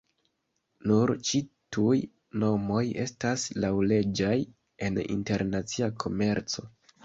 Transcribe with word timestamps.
Nur 0.91 1.11
ĉi-tuj 1.29 1.97
nomoj 2.45 2.81
estas 3.05 3.45
laŭleĝaj 3.67 4.35
en 4.89 5.01
internacia 5.19 5.95
komerco. 6.07 6.71